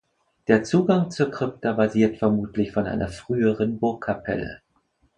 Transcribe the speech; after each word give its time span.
Der 0.47 0.63
Zugang 0.63 1.11
zur 1.11 1.29
Krypta 1.29 1.73
basiert 1.73 2.17
vermutlich 2.17 2.71
von 2.71 2.87
einer 2.87 3.07
früheren 3.09 3.77
Burgkapelle. 3.79 4.63